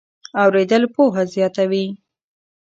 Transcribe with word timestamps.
اورېدل 0.43 0.83
پوهه 0.93 1.23
زیاتوي. 1.33 1.85